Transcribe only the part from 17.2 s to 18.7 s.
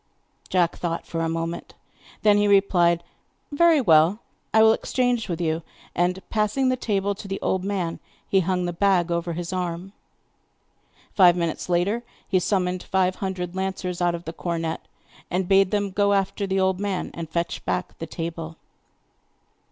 fetch back the table.